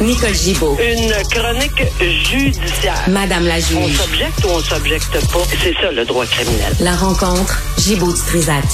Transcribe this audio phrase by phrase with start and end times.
[0.00, 0.76] Nicole Gibaud.
[0.80, 2.94] Une chronique judiciaire.
[3.08, 3.96] Madame la On juge.
[3.96, 5.38] s'objecte ou on s'objecte pas?
[5.62, 6.72] C'est ça le droit criminel.
[6.80, 8.64] La rencontre, Gibaud-Strisac.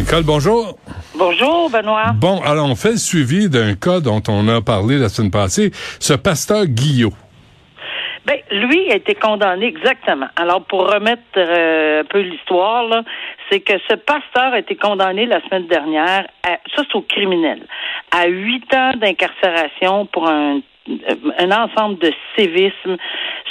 [0.00, 0.76] Nicole, bonjour.
[1.16, 2.12] Bonjour, Benoît.
[2.16, 5.70] Bon, alors on fait le suivi d'un cas dont on a parlé la semaine passée,
[6.00, 7.12] ce pasteur Guillot.
[8.26, 10.26] Ben, lui a été condamné exactement.
[10.34, 13.02] Alors, pour remettre euh, un peu l'histoire, là,
[13.50, 17.66] c'est que ce pasteur a été condamné la semaine dernière, à, ça c'est au criminel,
[18.10, 20.60] à huit ans d'incarcération pour un,
[21.38, 22.96] un ensemble de sévisme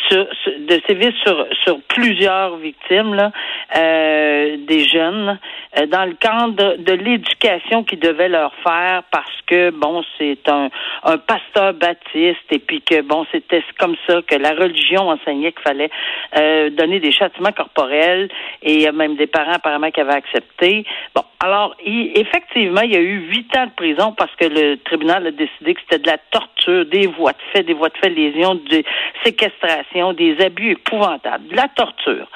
[0.08, 0.28] sur,
[0.60, 3.32] de sévices sur, sur plusieurs victimes, là,
[3.76, 5.38] euh, des jeunes, euh,
[5.88, 10.70] dans le cadre de, de l'éducation qu'ils devaient leur faire parce que, bon, c'est un,
[11.04, 15.62] un pasteur baptiste et puis que, bon, c'était comme ça que la religion enseignait qu'il
[15.62, 15.90] fallait
[16.38, 18.30] euh, donner des châtiments corporels
[18.64, 20.86] et il y a même des parents apparemment qui avaient accepté.
[21.14, 24.78] Bon, alors, il- effectivement, il y a eu huit ans de prison parce que le
[24.78, 27.98] tribunal a décidé que c'était de la torture, des voies de fait, des voies de
[27.98, 28.86] fait de lésion, des
[29.24, 32.28] séquestrations, des abus épouvantables, de la torture.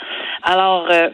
[0.44, 1.10] Alors, euh,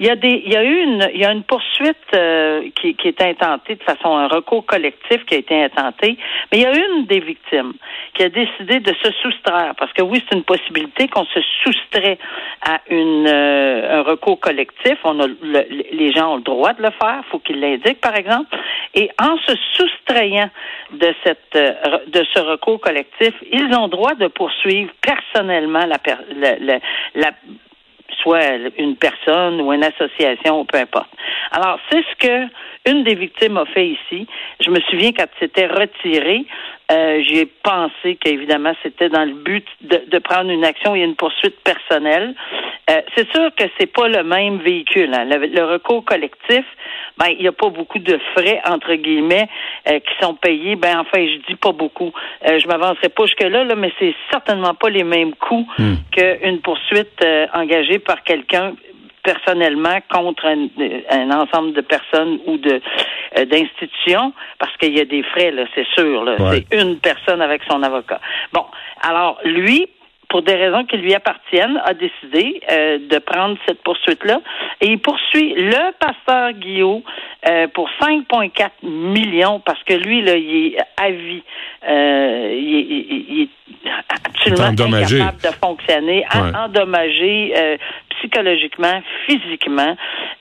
[0.00, 3.82] il y a des, il y a eu une, poursuite euh, qui, est intentée de
[3.82, 6.16] façon un recours collectif qui a été intenté,
[6.50, 7.74] mais il y a une des victimes
[8.14, 12.18] qui a décidé de se soustraire parce que oui, c'est une possibilité qu'on se soustrait
[12.62, 14.96] à euh, un recours collectif.
[15.04, 18.16] On a le- les gens ont le droit de le faire, faut qu'ils l'indiquent par
[18.16, 18.56] exemple,
[18.94, 20.48] et en se soustrayant
[20.92, 26.24] de cette euh, de ce recours collectif, ils ont droit de poursuivre personnellement la per-
[26.34, 26.80] la- la-
[27.14, 27.30] la
[28.22, 31.10] soit une personne ou une association, peu importe.
[31.52, 32.46] Alors, c'est ce que
[32.86, 34.26] une des victimes a fait ici.
[34.60, 36.44] Je me souviens quand c'était retiré,
[36.90, 41.14] euh, j'ai pensé qu'évidemment c'était dans le but de, de prendre une action et une
[41.16, 42.34] poursuite personnelle.
[42.90, 45.14] Euh, c'est sûr que c'est pas le même véhicule.
[45.14, 45.24] hein.
[45.24, 46.64] Le, le recours collectif,
[47.18, 49.48] ben il n'y a pas beaucoup de frais entre guillemets
[49.88, 50.74] euh, qui sont payés.
[50.74, 52.12] Ben enfin, je dis pas beaucoup.
[52.48, 55.66] Euh, je m'avancerai pas jusque là, là, mais c'est certainement pas les mêmes coûts
[56.10, 58.72] qu'une poursuite euh, engagée par quelqu'un
[59.32, 60.68] personnellement contre un,
[61.10, 62.80] un ensemble de personnes ou de
[63.38, 66.34] euh, d'institutions parce qu'il y a des frais là, c'est sûr là.
[66.40, 66.64] Ouais.
[66.70, 68.20] C'est une personne avec son avocat.
[68.52, 68.64] Bon,
[69.02, 69.88] alors lui
[70.30, 74.40] pour des raisons qui lui appartiennent, a décidé euh, de prendre cette poursuite-là.
[74.80, 77.02] Et il poursuit le pasteur Guillaume
[77.48, 81.42] euh, pour 5,4 millions parce que lui, là, il est à vie.
[81.86, 83.48] Euh, il, est- il
[83.82, 84.62] il est absolument
[85.18, 86.56] incapable de fonctionner, Ouais.
[86.64, 87.76] endommagé euh,
[88.18, 89.96] psychologiquement, physiquement.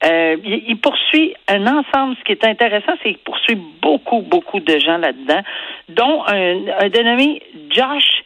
[0.06, 2.16] Euh, il, il poursuit un ensemble.
[2.20, 5.42] Ce qui est intéressant, c'est qu'il poursuit beaucoup, beaucoup de gens là-dedans,
[5.90, 8.19] dont un, un dénommé Josh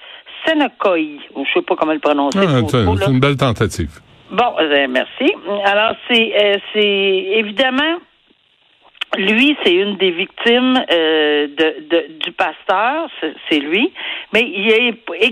[0.46, 0.98] Senokoi.
[1.36, 2.40] Je ne sais pas comment le prononcer.
[2.42, 4.00] Ah, c'est une belle tentative.
[4.32, 5.32] Bon, euh, merci.
[5.66, 7.98] Alors, c'est euh, c'est évidemment
[9.18, 13.94] lui, c'est une des victimes euh, de, de- du pasteur, c'est- lui.
[14.34, 14.74] Mais il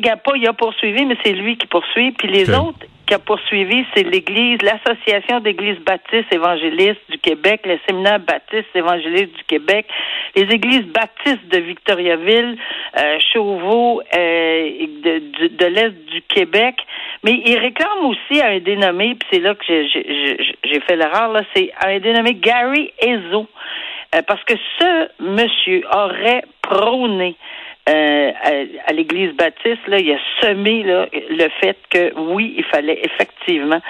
[0.08, 2.12] a il a poursuivi, mais c'est lui qui poursuit.
[2.12, 7.78] Puis les autres qui a poursuivi, c'est l'Église, l'Association d'églises baptistes évangélistes du Québec, le
[7.86, 9.86] Séminaire baptiste évangéliste du Québec,
[10.34, 12.58] les églises baptistes de Victoriaville,
[12.98, 14.70] euh, Chauveau, euh,
[15.04, 16.78] de, l'Est du Québec.
[17.26, 21.42] Mais il réclame aussi à un dénommé, puis c'est là que j'ai fait l'erreur, là,
[21.54, 23.46] c'est à un dénommé Gary Ezo.
[24.16, 27.36] Euh, parce que ce monsieur aurait prôné
[27.90, 32.64] euh, à, à l'Église baptiste, là, il a semé là, le fait que oui, il
[32.66, 33.82] fallait effectivement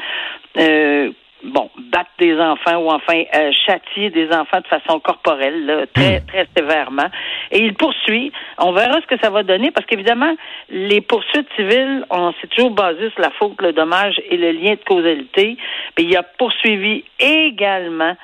[0.58, 1.12] euh,
[1.44, 6.22] bon, battre des enfants ou enfin euh, châtier des enfants de façon corporelle, là, très,
[6.22, 7.10] très sévèrement.
[7.52, 8.32] Et il poursuit.
[8.58, 10.36] On verra ce que ça va donner parce qu'évidemment,
[10.70, 14.72] les poursuites civiles, on s'est toujours basé sur la faute, le dommage et le lien
[14.72, 15.58] de causalité.
[15.98, 18.16] Mais il a poursuivi également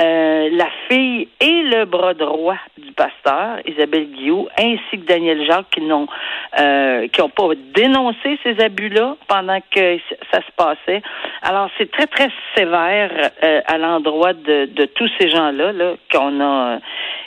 [0.00, 5.70] euh, la fille et le bras droit du pasteur, Isabelle Guillaume, ainsi que Daniel Jacques,
[5.70, 6.08] qui n'ont
[6.58, 9.98] euh, qui ont pas dénoncé ces abus-là pendant que
[10.32, 11.00] ça se passait.
[11.42, 16.40] Alors, c'est très, très sévère euh, à l'endroit de, de tous ces gens-là là, qu'on
[16.40, 16.78] a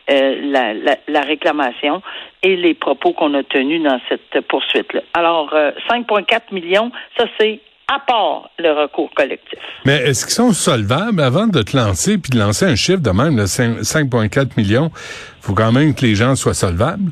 [0.10, 2.02] la, la, la, réclamation
[2.42, 5.02] et les propos qu'on a tenus dans cette poursuite-là.
[5.14, 5.54] Alors,
[5.90, 9.60] 5,4 millions, ça c'est à part le recours collectif.
[9.86, 11.22] Mais est-ce qu'ils sont solvables?
[11.22, 14.92] Avant de te lancer puis de lancer un chiffre de même, 5,4 millions?
[15.42, 17.12] faut quand même que les gens soient solvables?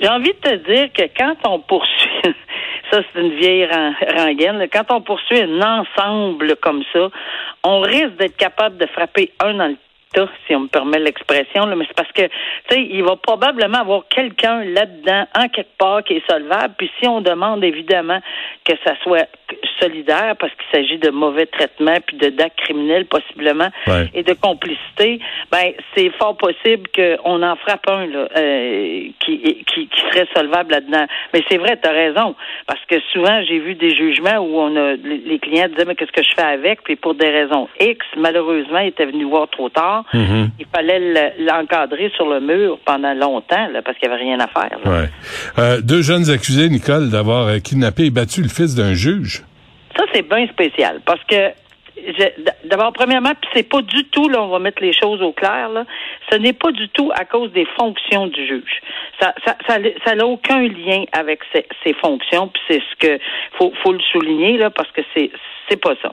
[0.00, 2.10] J'ai envie de te dire que quand on poursuit,
[2.90, 7.08] ça c'est une vieille rengaine, quand on poursuit un ensemble comme ça,
[7.64, 9.76] on risque d'être capable de frapper un dans le
[10.46, 14.08] si on me permet l'expression, mais c'est parce que, tu sais, il va probablement avoir
[14.08, 16.74] quelqu'un là-dedans, en quelque part, qui est solvable.
[16.76, 18.20] Puis si on demande évidemment
[18.64, 19.28] que ça soit
[19.80, 23.68] solidaire, parce qu'il s'agit de mauvais traitements, puis de d'actes criminels possiblement,
[24.14, 25.20] et de complicité,
[25.50, 30.72] ben c'est fort possible qu'on en frappe un là, euh, qui, qui, qui serait solvable
[30.72, 31.06] là-dedans.
[31.32, 32.34] Mais c'est vrai, tu as raison,
[32.66, 36.12] parce que souvent j'ai vu des jugements où on a les clients disaient mais qu'est-ce
[36.12, 39.68] que je fais avec, puis pour des raisons X, malheureusement, ils étaient venus voir trop
[39.68, 39.99] tard.
[40.12, 40.48] Mm-hmm.
[40.58, 44.78] Il fallait l'encadrer sur le mur pendant longtemps parce qu'il n'y avait rien à faire.
[45.58, 49.42] Euh, deux jeunes accusés, Nicole, d'avoir euh, kidnappé et battu le fils d'un juge.
[49.96, 51.50] Ça, c'est bien spécial parce que
[52.64, 55.68] D'abord, premièrement, puis c'est pas du tout, là, on va mettre les choses au clair,
[55.68, 55.84] là,
[56.30, 58.80] ce n'est pas du tout à cause des fonctions du juge.
[59.20, 63.22] Ça ça, ça, ça n'a aucun lien avec ses, ses fonctions, puis c'est ce que
[63.58, 65.30] faut, faut le souligner, là, parce que c'est
[65.70, 66.12] c'est pas ça.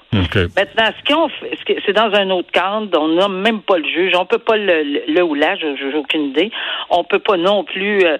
[0.56, 4.14] Maintenant, ce qu'on fait, c'est dans un autre cadre, on n'a même pas le juge,
[4.16, 6.52] on peut pas le, le, ou là, j'ai aucune idée.
[6.92, 8.18] On peut pas non plus euh,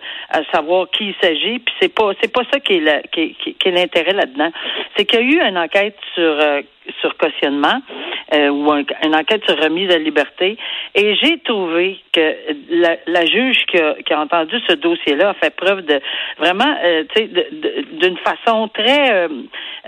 [0.52, 3.72] savoir qui il s'agit, puis c'est pas c'est pas ça qui est qui, qui, est
[3.72, 4.52] l'intérêt là-dedans.
[4.96, 6.62] C'est qu'il y a eu une enquête sur euh,
[7.02, 7.82] sur cautionnement
[8.34, 10.58] euh, ou une enquête sur remise à liberté.
[10.96, 12.36] Et j'ai trouvé que
[12.70, 16.00] la, la juge qui a, qui a, entendu ce dossier-là a fait preuve de
[16.38, 17.30] vraiment, euh, tu sais,
[17.94, 19.28] d'une façon très euh,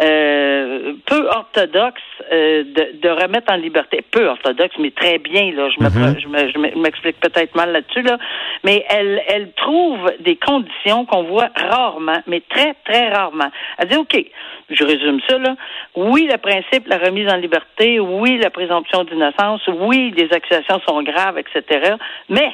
[0.02, 2.02] euh, peu orthodoxe
[2.32, 4.04] euh, de, de, remettre en liberté.
[4.10, 5.52] Peu orthodoxe, mais très bien.
[5.52, 6.52] Là, je mm-hmm.
[6.54, 8.18] je m'explique peut-être mal là-dessus là,
[8.64, 13.50] mais elle, elle trouve des conditions qu'on voit rarement, mais très très rarement.
[13.78, 14.26] Elle dit ok,
[14.70, 15.56] je résume ça là.
[15.96, 18.00] Oui, le principe, la remise en liberté.
[18.00, 19.62] Oui, la présomption d'innocence.
[19.68, 21.96] Oui, les accusations sont graves, etc.
[22.30, 22.52] Mais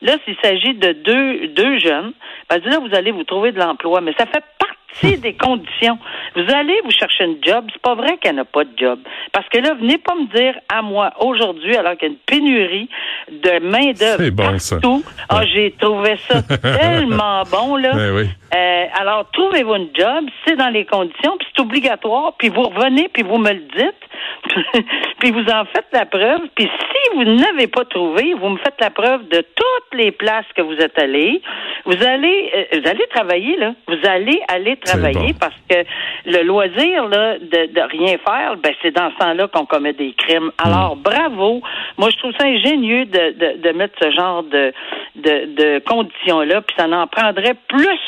[0.00, 2.12] Là, s'il s'agit de deux, deux jeunes,
[2.48, 5.98] ben, là, vous allez vous trouver de l'emploi, mais ça fait partie des conditions.
[6.34, 9.00] Vous allez vous chercher un job, c'est pas vrai qu'il n'y a pas de job.
[9.32, 12.20] Parce que là, venez pas me dire à moi aujourd'hui, alors qu'il y a une
[12.26, 12.88] pénurie
[13.30, 15.04] de main-d'œuvre partout.
[15.28, 16.42] Ah, j'ai trouvé ça
[16.78, 17.92] tellement bon, là.
[17.94, 22.62] Ben euh, alors, trouvez-vous un job, c'est dans les conditions, puis c'est obligatoire, puis vous
[22.62, 24.84] revenez, puis vous me le dites,
[25.18, 28.80] puis vous en faites la preuve, puis si vous n'avez pas trouvé, vous me faites
[28.80, 31.42] la preuve de toutes les places que vous êtes allés.
[31.84, 33.74] Vous allez, euh, vous allez travailler, là.
[33.86, 35.84] Vous allez aller travailler parce que
[36.26, 40.12] le loisir, là, de, de rien faire, ben, c'est dans ce temps-là qu'on commet des
[40.12, 40.50] crimes.
[40.58, 41.02] Alors, mm.
[41.02, 41.62] bravo.
[41.96, 44.72] Moi, je trouve ça ingénieux de, de, de mettre ce genre de,
[45.16, 48.00] de, de conditions-là, puis ça en prendrait plus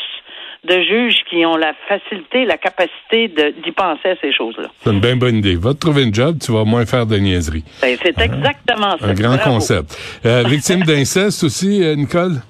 [0.65, 4.69] de juges qui ont la facilité, la capacité d'y penser à ces choses-là.
[4.83, 5.57] C'est une bien bonne idée.
[5.57, 7.65] Va te trouver un job, tu vas moins faire de niaiseries.
[7.81, 9.07] Ben, c'est exactement ça.
[9.07, 9.97] Un grand concept.
[10.27, 12.43] Euh, victime d'inceste aussi, euh, Nicole?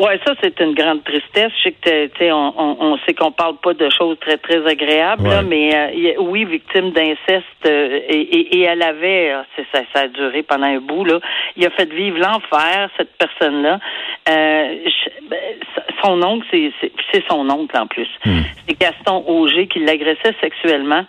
[0.00, 1.52] Ouais, ça c'est une grande tristesse.
[1.58, 4.66] Je sais que tu sais, on, on, sait qu'on parle pas de choses très très
[4.66, 9.42] agréables, mais euh, oui, victime d'inceste euh, et, et, elle avait, euh,
[9.74, 11.20] ça, ça a duré pendant un bout là.
[11.56, 13.78] Il a fait vivre l'enfer cette personne-là.
[14.30, 14.74] Euh,
[15.28, 15.38] ben,
[16.02, 16.46] son oncle,
[17.12, 18.08] c'est son oncle en plus.
[18.24, 18.40] Hmm.
[18.66, 21.04] C'est Gaston Auger qui l'agressait sexuellement.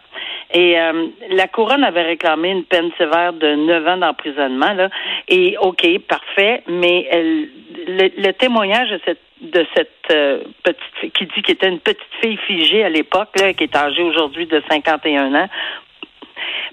[0.54, 4.74] Et euh, la couronne avait réclamé une peine sévère de 9 ans d'emprisonnement.
[4.74, 4.90] Là.
[5.30, 7.48] Et OK, parfait, mais elle,
[7.92, 12.14] le, témoignage de cette de cette euh, petite fille, qui dit qu'elle était une petite
[12.22, 15.50] fille figée à l'époque, qui est âgée aujourd'hui de 51 ans,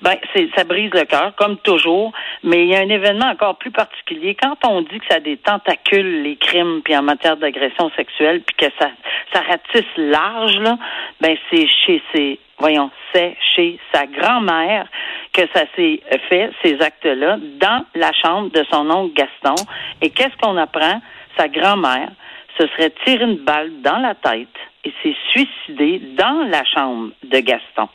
[0.02, 2.12] ben, c'est, ça brise le cœur, comme toujours.
[2.42, 4.36] Mais il y a un événement encore plus particulier.
[4.40, 8.42] Quand on dit que ça a des tentacules, les crimes, puis en matière d'agression sexuelle,
[8.42, 8.90] puis que ça,
[9.32, 10.78] ça ratisse large, là,
[11.20, 14.86] ben, c'est chez ses, voyons, c'est chez sa grand-mère
[15.32, 19.54] que ça s'est fait, ces actes-là, dans la chambre de son oncle Gaston.
[20.02, 21.00] Et qu'est-ce qu'on apprend?
[21.36, 22.10] Sa grand-mère
[22.58, 24.48] se serait tiré une balle dans la tête
[24.84, 27.88] et s'est suicidée dans la chambre de Gaston.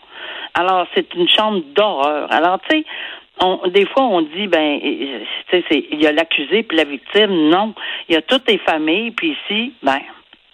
[0.54, 2.32] Alors, c'est une chambre d'horreur.
[2.32, 2.86] Alors, tu sais,
[3.40, 4.80] on, des fois, on dit, ben,
[5.50, 7.50] tu sais, il y a l'accusé puis la victime.
[7.50, 7.74] Non,
[8.08, 9.12] il y a toutes les familles.
[9.12, 10.00] Puis ici, ben,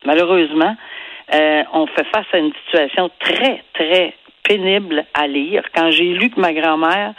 [0.05, 0.75] malheureusement,
[1.33, 4.13] euh, on fait face à une situation très, très
[4.49, 5.61] pénible à lire.
[5.75, 7.13] Quand j'ai lu que ma grand-mère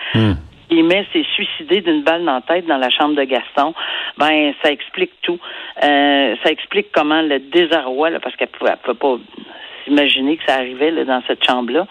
[0.83, 3.75] met s'est suicidée d'une balle dans la tête dans la chambre de Gaston,
[4.19, 5.39] ben ça explique tout.
[5.83, 9.17] Euh, ça explique comment le désarroi, là, parce qu'elle ne pouvait pas
[9.87, 11.87] imaginer que ça arrivait là, dans cette chambre-là.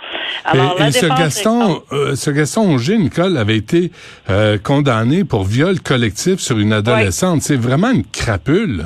[0.46, 3.92] Alors, et, ce Gaston, euh, ce Gaston Auger, Nicole, avait été
[4.30, 7.42] euh, condamné pour viol collectif sur une adolescente.
[7.42, 8.86] C'est vraiment une crapule.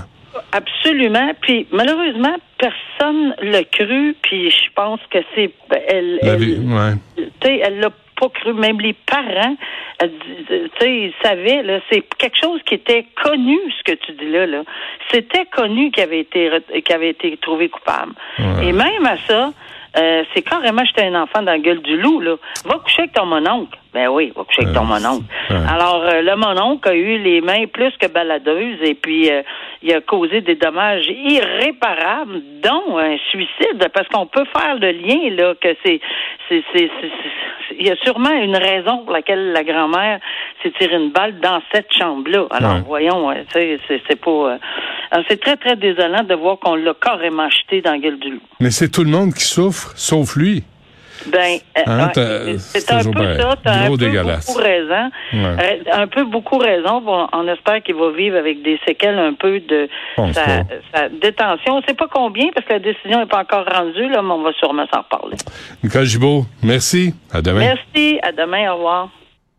[0.52, 1.32] Absolument.
[1.42, 4.16] Puis malheureusement, personne l'a cru.
[4.22, 5.52] Puis je pense que c'est
[5.88, 6.20] elle.
[6.22, 7.62] La elle, ouais.
[7.62, 7.90] elle l'a
[8.20, 8.54] pas cru.
[8.54, 9.56] Même les parents,
[10.00, 10.10] tu
[10.80, 11.64] sais, ils savaient.
[11.64, 13.58] Là, c'est quelque chose qui était connu.
[13.80, 14.64] Ce que tu dis là, là,
[15.12, 16.50] c'était connu qu'il avait été
[16.86, 18.14] qu'il avait été trouvé coupable.
[18.40, 18.68] Ouais.
[18.68, 19.52] Et même à ça.
[19.96, 22.36] Euh, c'est carrément j'étais un enfant dans la gueule du loup là.
[22.66, 23.78] Va coucher avec ton mononcle.
[23.94, 25.26] Ben oui, va coucher avec ton mononcle.
[25.52, 25.58] Ouais.
[25.70, 29.44] Alors euh, le mononcle a eu les mains plus que baladeuses et puis euh,
[29.84, 35.36] il a causé des dommages irréparables, dont un suicide, parce qu'on peut faire le lien
[35.36, 36.00] là que c'est
[36.50, 36.90] c'est c'est
[37.80, 40.20] il y a sûrement une raison pour laquelle la grand-mère
[40.62, 42.46] s'est tiré une balle dans cette chambre-là.
[42.52, 42.82] Alors Ouais.
[42.88, 44.58] voyons, sais, c'est c'est pas euh,
[45.28, 48.42] c'est très très désolant de voir qu'on l'a carrément jeté dans la gueule du loup.
[48.60, 50.64] Mais c'est tout le monde qui souffre, sauf lui.
[51.28, 52.12] Ben, euh, Hein,
[52.58, 53.38] c'est un peu pareil.
[53.40, 53.56] ça.
[53.64, 55.12] T'as un peu beaucoup raison.
[55.34, 55.56] Ouais.
[55.62, 57.02] Euh, un peu beaucoup raison.
[57.02, 61.78] Bon, on espère qu'il va vivre avec des séquelles un peu de sa, détention.
[61.78, 64.44] On sait pas combien parce que la décision n'est pas encore rendue, là, mais on
[64.44, 65.38] va sûrement s'en reparler.
[65.84, 67.14] Nicole Gibault, merci.
[67.32, 67.60] À demain.
[67.60, 68.20] Merci.
[68.22, 68.72] À demain.
[68.72, 69.10] Au revoir.